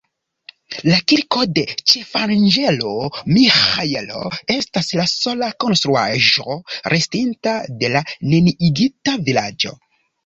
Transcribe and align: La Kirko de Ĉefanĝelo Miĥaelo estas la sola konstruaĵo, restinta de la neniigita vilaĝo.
La 0.91 0.95
Kirko 1.11 1.41
de 1.57 1.63
Ĉefanĝelo 1.91 2.93
Miĥaelo 3.35 4.23
estas 4.55 4.89
la 5.01 5.07
sola 5.13 5.51
konstruaĵo, 5.65 6.57
restinta 6.95 7.55
de 7.85 7.93
la 7.97 8.03
neniigita 8.33 9.19
vilaĝo. 9.31 9.77